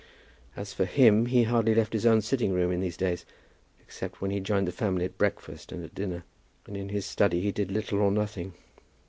As 0.55 0.73
for 0.73 0.85
him, 0.85 1.27
he 1.27 1.43
hardly 1.43 1.75
left 1.75 1.93
his 1.93 2.07
own 2.07 2.21
sitting 2.21 2.53
room 2.53 2.71
in 2.71 2.79
these 2.79 2.97
days, 2.97 3.23
except 3.79 4.19
when 4.19 4.31
he 4.31 4.39
joined 4.39 4.67
the 4.67 4.71
family 4.71 5.05
at 5.05 5.19
breakfast 5.19 5.71
and 5.71 5.83
at 5.85 5.93
dinner. 5.93 6.23
And 6.65 6.75
in 6.75 6.89
his 6.89 7.05
study 7.05 7.39
he 7.41 7.51
did 7.51 7.69
little 7.69 8.01
or 8.01 8.09
nothing. 8.11 8.53